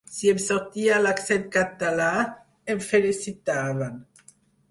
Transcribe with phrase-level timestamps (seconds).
[0.13, 2.09] Si em sortia l'accent català,
[2.75, 4.03] em felicitaven.